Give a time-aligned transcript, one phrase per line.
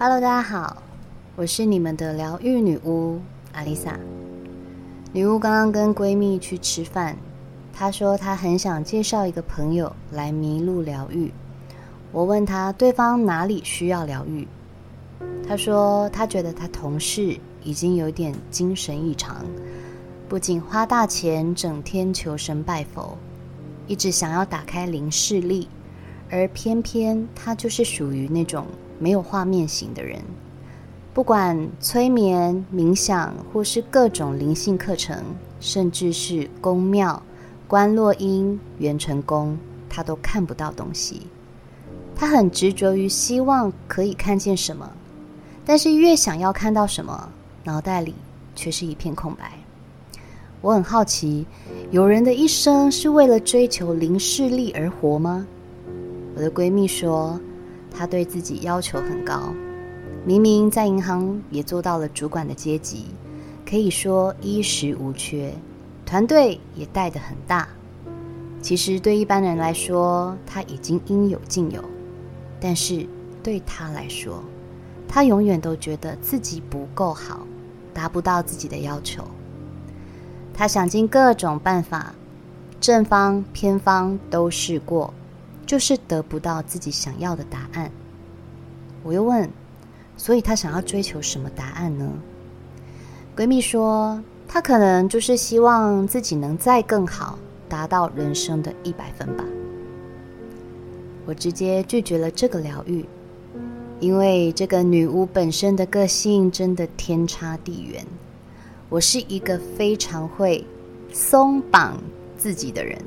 [0.00, 0.80] Hello，大家好，
[1.34, 3.20] 我是你们的疗愈女巫
[3.52, 3.98] 阿丽萨。
[5.12, 7.16] 女巫刚刚跟闺蜜去吃饭，
[7.72, 11.32] 她说她很想介绍一个朋友来迷路疗愈。
[12.12, 14.46] 我问她对方哪里需要疗愈，
[15.44, 19.44] 她说她觉得她同事已经有点精神异常，
[20.28, 23.18] 不仅花大钱整天求神拜佛，
[23.88, 25.66] 一直想要打开灵视力，
[26.30, 28.66] 而偏偏他就是属于那种。
[29.00, 30.20] 没有画面型的人，
[31.14, 35.22] 不管催眠、冥想，或是各种灵性课程，
[35.60, 37.22] 甚至是宫庙、
[37.68, 39.56] 观落阴、元辰宫，
[39.88, 41.22] 他都看不到东西。
[42.16, 44.90] 他很执着于希望可以看见什么，
[45.64, 47.28] 但是越想要看到什么，
[47.62, 48.12] 脑袋里
[48.56, 49.52] 却是一片空白。
[50.60, 51.46] 我很好奇，
[51.92, 55.46] 有人的一生是为了追求零视力而活吗？
[56.38, 57.38] 我的闺蜜说。
[57.90, 59.52] 她对自己要求很高，
[60.24, 63.06] 明明在银行也做到了主管的阶级，
[63.68, 65.52] 可以说衣食无缺，
[66.04, 67.66] 团队也带得很大。
[68.60, 71.82] 其实对一般人来说，他已经应有尽有，
[72.60, 73.06] 但是
[73.42, 74.44] 对她来说，
[75.08, 77.46] 她永远都觉得自己不够好，
[77.94, 79.24] 达不到自己的要求。
[80.52, 82.14] 她想尽各种办法，
[82.78, 85.12] 正方偏方都试过。
[85.68, 87.92] 就是得不到自己想要的答案。
[89.02, 89.46] 我又问，
[90.16, 92.10] 所以她想要追求什么答案呢？
[93.36, 97.38] 闺蜜说，她可能就是希望自己能再更好，
[97.68, 99.44] 达到人生的一百分吧。
[101.26, 103.04] 我直接拒绝了这个疗愈，
[104.00, 108.02] 因为这个女巫本身的个性真的天差地远。
[108.88, 110.64] 我是一个非常会
[111.12, 112.00] 松绑
[112.38, 112.98] 自己的人。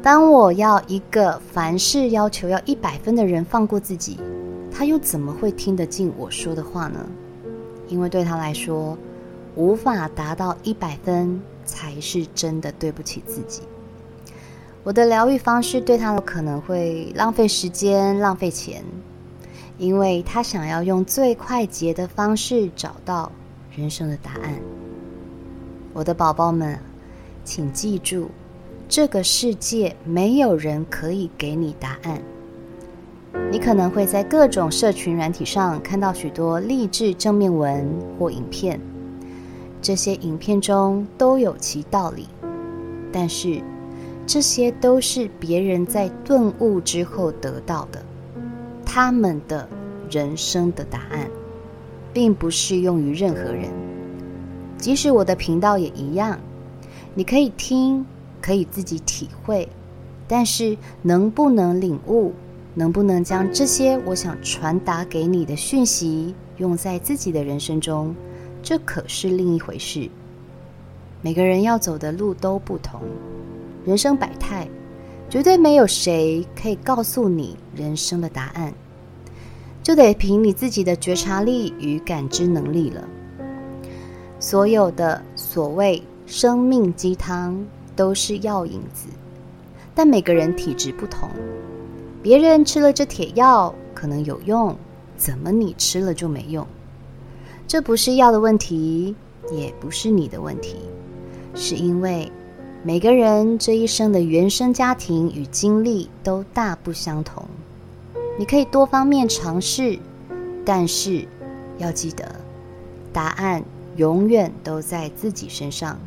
[0.00, 4.18] 当我要一个凡事要求要一百分的人放过自己，
[4.70, 7.04] 他又怎么会听得进我说的话呢？
[7.88, 8.96] 因为对他来说，
[9.56, 13.62] 无法达到一百分才是真的对不起自己。
[14.84, 18.84] 我的疗愈方式对他可能会浪费时间、浪费钱，
[19.78, 23.30] 因为他想要用最快捷的方式找到
[23.74, 24.54] 人生的答案。
[25.92, 26.78] 我的宝宝们，
[27.44, 28.30] 请记住。
[28.88, 32.22] 这个世界没有人可以给你答案。
[33.52, 37.86] 你可能会在各种社群软体上看到许多励志正面文
[38.18, 38.80] 或影片，
[39.82, 42.26] 这些影片中都有其道理，
[43.12, 43.60] 但是
[44.26, 48.02] 这些都是别人在顿悟之后得到的，
[48.86, 49.68] 他们的
[50.10, 51.28] 人生的答案，
[52.10, 53.70] 并不适用于任何人。
[54.78, 56.38] 即使我的频道也一样，
[57.14, 58.04] 你可以听。
[58.40, 59.68] 可以自己体会，
[60.26, 62.32] 但是能不能领悟，
[62.74, 68.14] 能不能将这些我想传达给你的讯息用在自己的人生中，
[68.62, 70.08] 这可是另一回事。
[71.20, 73.00] 每个人要走的路都不同，
[73.84, 74.68] 人生百态，
[75.28, 78.72] 绝对没有谁可以告诉你人生的答案，
[79.82, 83.02] 就得凭你自己的觉察力与感知能力了。
[84.38, 87.66] 所有的所谓生命鸡汤。
[87.98, 89.08] 都是药引子，
[89.92, 91.28] 但每个人体质不同，
[92.22, 94.76] 别人吃了这铁药可能有用，
[95.16, 96.64] 怎么你吃了就没用？
[97.66, 99.16] 这不是药的问题，
[99.50, 100.76] 也不是你的问题，
[101.56, 102.30] 是因为
[102.84, 107.44] 每个人这一生的原生家庭与经历都大不相同。
[108.38, 109.98] 你可以多方面尝试，
[110.64, 111.26] 但是
[111.78, 112.32] 要记得，
[113.12, 113.60] 答案
[113.96, 115.98] 永远都在自己身上。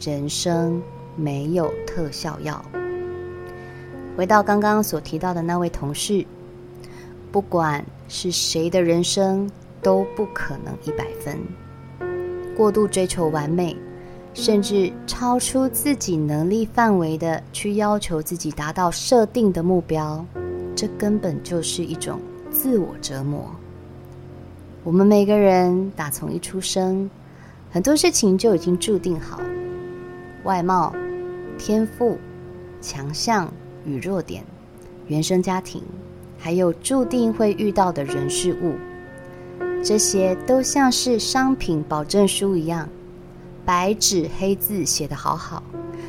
[0.00, 0.80] 人生。
[1.20, 2.64] 没有特效药。
[4.16, 6.24] 回到刚刚所提到的那位同事，
[7.30, 9.48] 不管是谁的人生
[9.80, 11.38] 都不可能一百分。
[12.56, 13.76] 过度追求完美，
[14.34, 20.22] 甚至超出自己能力范围的去要求自己达到设定的目标，
[20.74, 22.20] 这根本就是一种
[22.50, 23.48] 自我折磨。
[24.82, 27.08] 我们每个人打从一出生，
[27.70, 29.40] 很多事情就已经注定好，
[30.44, 30.92] 外貌。
[31.60, 32.16] 天赋、
[32.80, 33.52] 强项
[33.84, 34.42] 与弱点，
[35.08, 35.82] 原生家庭，
[36.38, 38.76] 还有注定会遇到的人事物，
[39.84, 42.88] 这些都像是商品保证书一样，
[43.62, 45.62] 白纸黑字写得好好。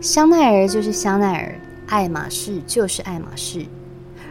[0.00, 3.66] 香奈儿就是香奈儿，爱马仕就是爱马仕，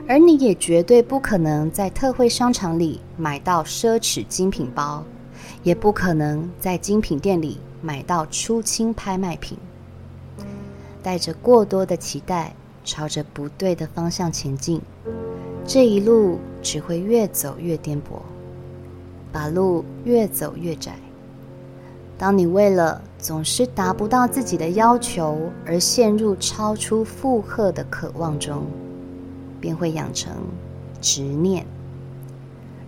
[0.08, 5.04] 而你也绝对不可能在特惠商场里买到奢侈精品包，
[5.62, 9.58] 也不可能在精品店里买到出清拍卖品。
[11.04, 12.54] 带着过多的期待，
[12.84, 14.82] 朝着不对的方向前进，
[15.66, 18.20] 这一路只会越走越颠簸，
[19.32, 20.94] 把路越走越窄。
[22.18, 28.64] 当你为了总是达不到自己的要求而陷入超出负荷的渴望中，
[29.60, 30.32] 便会养成
[31.02, 31.66] 执念，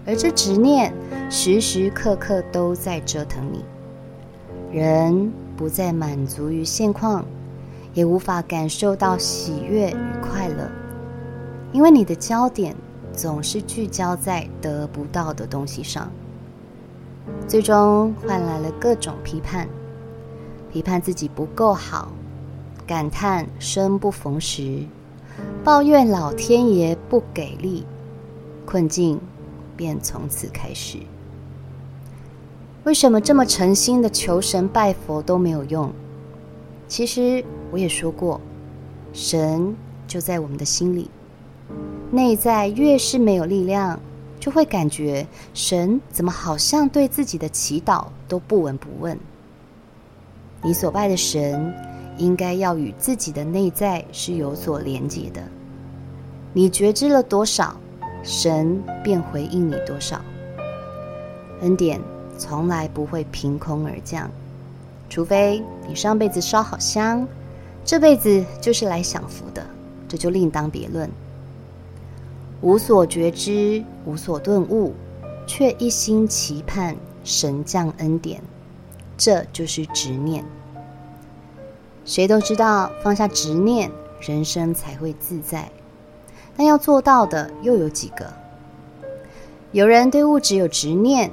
[0.06, 0.94] 而这执念
[1.32, 3.64] 时时刻刻都在折腾你。
[4.72, 7.26] 人不再满足于现况，
[7.94, 10.70] 也无法感受到喜悦与快乐，
[11.72, 12.76] 因为你的焦点
[13.14, 16.12] 总是聚焦在得不到的东西上。
[17.48, 19.68] 最终换来了各种批判，
[20.72, 22.12] 批判自己不够好，
[22.88, 24.84] 感叹生不逢时，
[25.64, 27.86] 抱怨老天爷不给力，
[28.66, 29.20] 困境
[29.78, 30.98] 便从此开始。
[32.84, 35.90] 为什么这么诚心的求神拜佛都没有用？
[36.94, 38.40] 其实我也说过，
[39.14, 39.76] 神
[40.06, 41.10] 就在我们的心里，
[42.12, 44.00] 内在越是没有力量。
[44.40, 45.26] 就会感觉
[45.56, 49.18] 神怎么好像对自己的祈祷都不闻不问。
[50.62, 51.74] 你所拜的神
[52.20, 55.42] 应该要与自己的内在是有所连结的。
[56.54, 57.76] 你觉知了多少，
[58.22, 60.22] 神便回应你多少。
[61.62, 62.00] 恩典
[62.38, 64.30] 从来不会凭空而降，
[65.14, 67.28] 除非你上辈子烧好香，
[67.86, 69.64] 这辈子就是来享福的，
[70.08, 71.08] 这就另当别论。
[72.62, 74.92] 无所觉知，无所顿悟，
[75.46, 78.42] 却一心期盼神降恩典，
[79.16, 80.44] 这就是执念。
[82.06, 85.70] 谁都知道放下执念，人生才会自在。
[86.58, 88.34] 但要做到的又有几个？
[89.74, 91.30] 有人对物质有执念，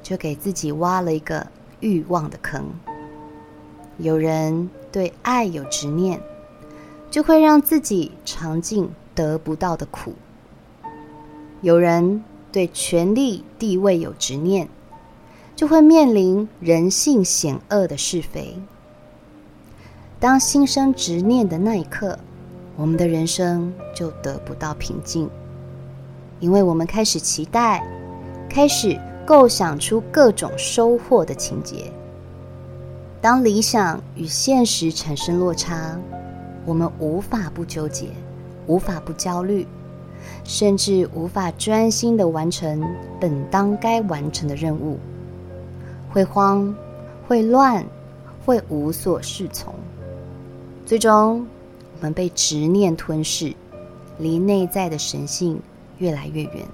[0.00, 1.44] 就给自己挖了一个
[1.80, 2.62] 欲望的坑；
[4.02, 6.18] 有人对爱有执念，
[7.10, 10.14] 就会让自己尝尽得不到的苦。
[11.60, 14.66] 有人对权力地位有执念，
[15.54, 18.56] 就会面临人性险恶的是非。
[20.18, 22.18] 当心生执念的那一刻，
[22.76, 25.28] 我们的人生就得不到平静，
[26.40, 27.86] 因为我们开始期待，
[28.48, 31.92] 开始构想出各种收获的情节。
[33.20, 35.98] 当理想与现实产生落差，
[36.64, 38.08] 我们无法不纠结，
[38.66, 39.66] 无法不焦虑。
[40.44, 42.84] 甚至无法专心的完成
[43.18, 44.98] 本当该完成的任务，
[46.10, 46.74] 会慌，
[47.26, 47.84] 会乱，
[48.44, 49.72] 会无所适从。
[50.84, 51.46] 最终，
[51.96, 53.54] 我们被执念吞噬，
[54.18, 55.58] 离内在的神性
[55.98, 56.66] 越来越远。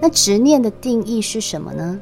[0.00, 2.00] 那执念的定义是什么呢？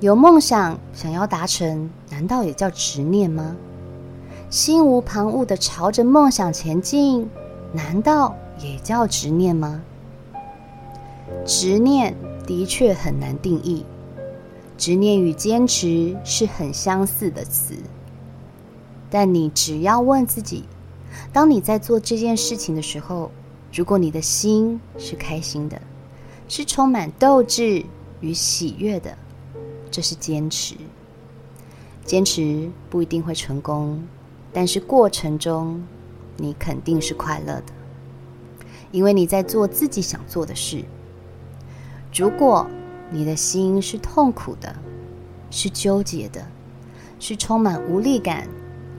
[0.00, 3.56] 有梦想想要达成，难道也叫执念吗？
[4.50, 7.30] 心无旁骛的朝着梦想前进，
[7.72, 9.82] 难道也叫执念吗？
[11.46, 12.14] 执念
[12.46, 13.86] 的确很难定义，
[14.76, 17.74] 执念与坚持是很相似的词。
[19.08, 20.64] 但你只要问自己，
[21.32, 23.30] 当你在做这件事情的时候，
[23.72, 25.80] 如果你的心是开心的，
[26.48, 27.82] 是充满斗志
[28.20, 29.16] 与喜悦的，
[29.96, 30.74] 这是坚持。
[32.04, 34.06] 坚持不一定会成功，
[34.52, 35.82] 但是过程中
[36.36, 37.72] 你肯定是快乐的。
[38.92, 40.84] 因为你在做自己想做的事。
[42.14, 42.68] 如果
[43.10, 44.76] 你的心是痛苦的，
[45.50, 46.46] 是纠结的，
[47.18, 48.46] 是充满无力感，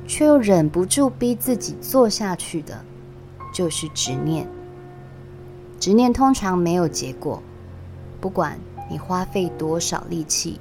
[0.08, 2.84] 却又忍不住逼自己做下去的，
[3.54, 4.50] 就是执念。
[5.80, 7.44] 执念通常没有结果，
[8.20, 10.60] 不管你花费多少力气，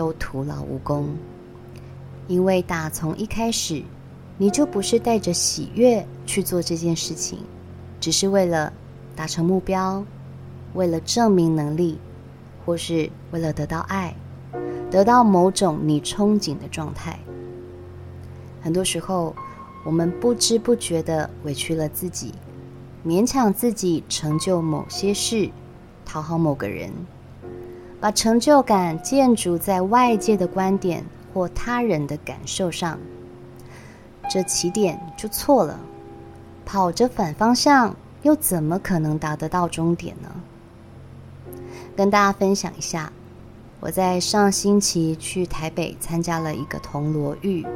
[0.00, 1.14] 都徒劳无功。
[2.26, 3.82] 因为打从一开始，
[4.38, 7.40] 你就不是带着喜悦去做这件事情。
[8.00, 8.72] 只是为了
[9.14, 10.02] 达成目标，
[10.72, 11.98] 为了证明能力，
[12.64, 14.14] 或是为了得到爱，
[14.90, 17.18] 得到某种你憧憬的状态。
[18.62, 19.36] 很多时候，
[19.84, 22.32] 我们不知不觉的委屈了自己，
[23.04, 25.50] 勉强自己成就某些事，
[26.06, 26.90] 讨好某个人，
[28.00, 31.04] 把成就感建筑在外界的观点
[31.34, 32.98] 或他人的感受上，
[34.30, 35.78] 这起点就错了。
[36.64, 40.30] 跑着反方向，又怎么可能达得到终点呢？
[41.96, 43.12] 跟大家分享一下，
[43.80, 47.66] 我在上星期去台北参加了一个铜锣浴，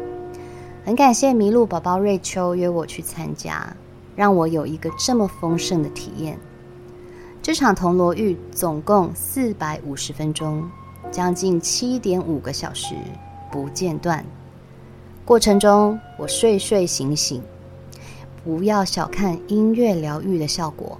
[0.86, 3.76] 很感谢麋鹿宝宝瑞秋约我去参加，
[4.16, 6.38] 让我有一个这么丰盛的体验。
[7.44, 10.66] 这场铜锣浴总共四百五十分钟，
[11.10, 12.94] 将近七点五个小时
[13.52, 14.24] 不间断，
[15.26, 17.42] 过程中我睡睡醒醒。
[18.42, 20.98] 不要小看音乐疗愈的效果，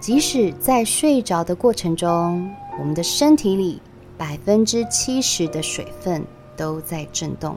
[0.00, 3.80] 即使在睡着的过程中，我们的身体里
[4.18, 7.56] 百分之七十的水分都在震动。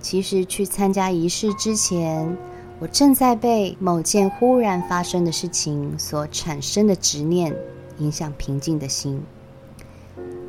[0.00, 2.34] 其实去参加仪式之前，
[2.78, 7.54] 我正在被某件忽然发生的事情所产生的执念
[7.98, 9.22] 影响平静的心。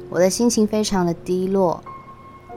[0.10, 1.82] 我的心情非常的低落，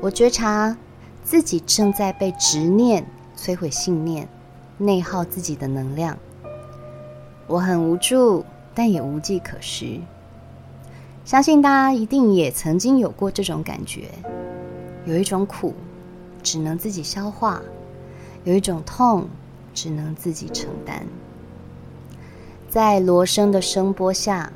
[0.01, 0.77] 我觉察
[1.23, 4.29] 自己正在被执念摧毁信念，
[4.77, 6.19] 内耗自己的能量。
[7.47, 10.01] 我很无助，但也无计可施。
[11.25, 14.09] 相信大家一定也曾经有过这种感觉，
[15.05, 15.75] 有一种苦，
[16.43, 17.61] 只能自己消化；
[18.43, 19.29] 有一种痛，
[19.75, 21.05] 只能自己承担。
[22.69, 24.53] 在锣声的声波下，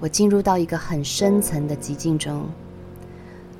[0.00, 2.46] 我进入到一个很深层的寂静中。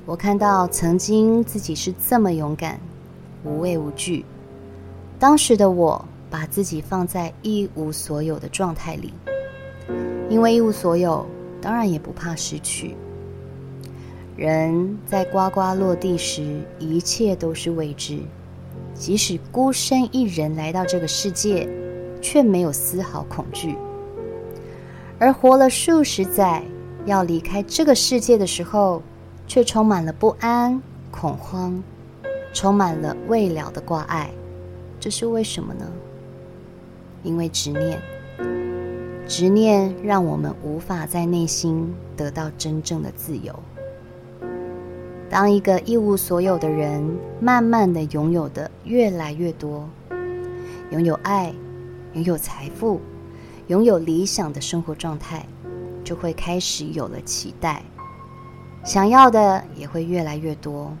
[0.05, 2.79] 我看到曾经自己是这么勇敢、
[3.43, 4.25] 无畏无惧。
[5.19, 9.13] 当时的我，把自己放在一无所有的状态里，
[10.29, 11.25] 因为一无所有。
[11.61, 12.95] 当然也不怕失去。
[14.37, 18.19] 人在呱呱落地时，一切都是未知。
[18.99, 21.67] 即使孤身一人来到这个世界，
[22.21, 23.77] 却没有丝毫恐惧。
[25.17, 26.61] 而活了数十载，
[27.05, 29.01] 要离开这个世界的时候，
[29.47, 31.81] 却充满了不安、恐慌，
[32.53, 34.29] 充满了未了的挂碍。
[34.99, 35.89] 这是为什么呢？
[37.23, 38.01] 因为执念。
[39.25, 43.57] 执念让我们无法在内心得到真正的自由。
[45.29, 49.87] 当一个一无所有的人，慢慢的拥有的越来越多，
[50.91, 51.53] 拥有爱，
[52.13, 52.99] 拥有财富，
[53.67, 55.45] 拥有理想的生活状态，
[56.03, 57.83] 就会开始有了期待，
[58.83, 60.91] 想要的也会越来越多。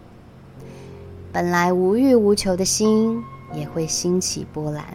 [1.31, 4.85] 本来无欲无求的心也会兴起波澜。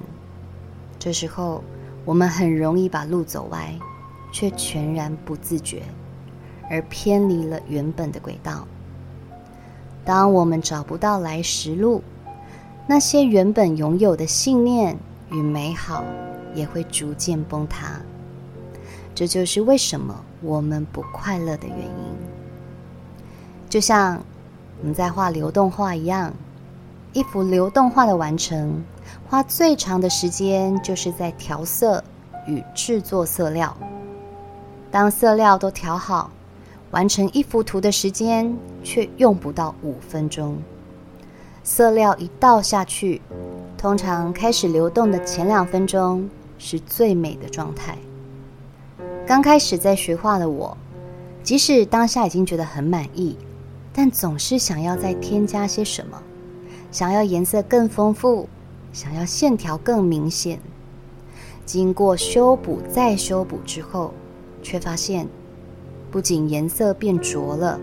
[0.99, 1.63] 这时候。
[2.07, 3.75] 我们很容易把路走歪，
[4.31, 5.85] 却全然不自觉，
[6.69, 8.69] 而偏离了原本的轨道。
[10.05, 12.03] 当我们找不到来时路，
[12.87, 14.97] 那些原本拥有的信念
[15.31, 16.05] 与美好
[16.55, 18.01] 也会逐渐崩塌。
[19.15, 22.17] 这就是为什么我们不快乐的原因。
[23.69, 24.23] 就像
[24.81, 26.33] 我们在画流动画一样，
[27.13, 28.83] 一幅流动画的完成。
[29.29, 32.03] 花最长的时间就是在调色
[32.47, 33.77] 与制作色料。
[34.91, 36.31] 当色料都调好，
[36.95, 40.57] 完成一幅图的时间却用不到五分钟。
[41.65, 43.21] 色料一倒下去，
[43.77, 47.99] 通常开始流动的前两分钟是最美的状态。
[49.27, 50.77] 刚开始在学画的我，
[51.43, 53.37] 即使当下已经觉得很满意，
[53.93, 56.23] 但总是想要再添加些什么，
[56.93, 58.49] 想要颜色更丰富。
[58.93, 60.61] 想要线条更明显，
[61.67, 64.15] 经过修补再修补之后，
[64.63, 65.27] 却发现
[66.15, 67.81] 不仅颜色变浊了，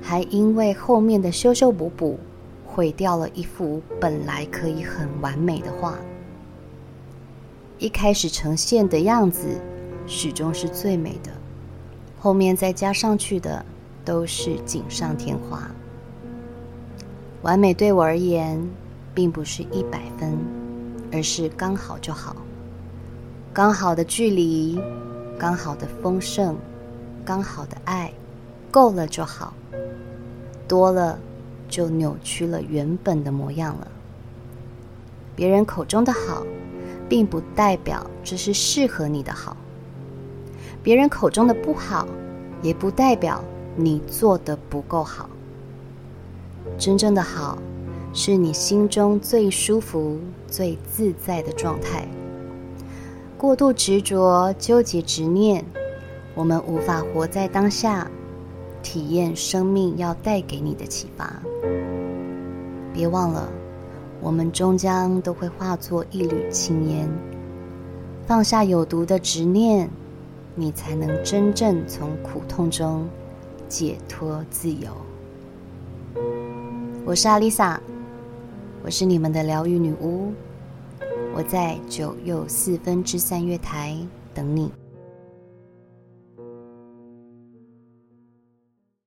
[0.00, 2.18] 还因为后面的修修补补，
[2.64, 5.98] 毁掉了一幅本来可以很完美的画。
[7.78, 9.60] 一开始呈现的样子
[10.06, 11.30] 始终是最美的，
[12.18, 13.62] 后面再加上去的
[14.06, 15.70] 都是锦上添花。
[17.42, 18.58] 完美对我而言，
[19.12, 20.38] 并不是一百分，
[21.12, 22.36] 而是刚好就好。
[23.52, 24.80] 刚好的距离，
[25.38, 26.56] 刚好的丰盛，
[27.26, 28.12] 刚好的爱，
[28.70, 29.52] 够了就好。
[30.68, 31.18] 多了，
[31.68, 33.88] 就扭曲了原本的模样了。
[35.34, 36.46] 别人口中的好，
[37.08, 39.56] 并不代表这是适合你的好。
[40.82, 42.06] 别人口中的不好，
[42.62, 45.28] 也不代表你做得不够好。
[46.78, 47.58] 真正的好。
[48.18, 50.18] 是你心中最舒服、
[50.48, 52.08] 最自在的状态。
[53.36, 55.62] 过度执着、纠结执念，
[56.36, 58.06] 我们无法活在当下，
[58.82, 61.42] 体验生命要带给你的启发。
[62.92, 63.50] 别忘了，
[64.20, 67.08] 我们终将都会化作一缕青烟。
[68.26, 69.88] 放下有毒的执念，
[70.54, 73.08] 你才能真正从苦痛中
[73.66, 74.90] 解脱自由。
[77.06, 77.80] 我是阿丽萨。
[78.84, 80.32] 我是你们的疗愈女巫，
[81.34, 83.96] 我在九又四分之三月台
[84.34, 84.70] 等你。